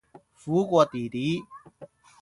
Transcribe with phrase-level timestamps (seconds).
[0.33, 1.43] 苦過弟弟